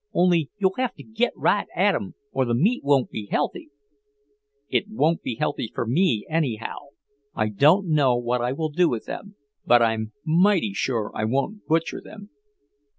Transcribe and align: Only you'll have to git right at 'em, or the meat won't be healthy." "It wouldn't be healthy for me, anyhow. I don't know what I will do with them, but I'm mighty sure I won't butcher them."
Only 0.13 0.49
you'll 0.57 0.73
have 0.77 0.95
to 0.95 1.03
git 1.03 1.31
right 1.35 1.67
at 1.75 1.93
'em, 1.93 2.15
or 2.31 2.45
the 2.45 2.55
meat 2.55 2.83
won't 2.83 3.11
be 3.11 3.27
healthy." 3.29 3.69
"It 4.67 4.85
wouldn't 4.89 5.21
be 5.21 5.35
healthy 5.35 5.71
for 5.75 5.85
me, 5.85 6.25
anyhow. 6.27 6.77
I 7.35 7.49
don't 7.49 7.87
know 7.89 8.17
what 8.17 8.41
I 8.41 8.51
will 8.51 8.69
do 8.69 8.89
with 8.89 9.05
them, 9.05 9.35
but 9.63 9.83
I'm 9.83 10.11
mighty 10.25 10.73
sure 10.73 11.11
I 11.13 11.25
won't 11.25 11.67
butcher 11.67 12.01
them." 12.03 12.31